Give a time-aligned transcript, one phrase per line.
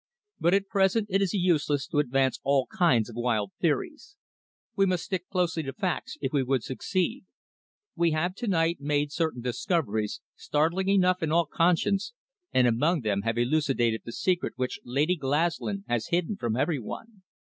[0.39, 4.15] "But at present it is useless to advance all kinds of wild theories.
[4.75, 7.25] We must stick closely to facts if we would succeed.
[7.95, 12.13] We have to night made certain discoveries, startling enough in all conscience,
[12.51, 17.21] and among them have elucidated the secret which Lady Glaslyn has hidden from every one.